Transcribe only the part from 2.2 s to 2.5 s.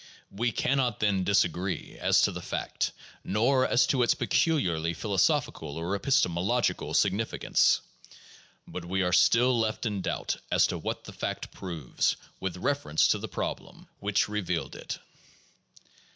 to the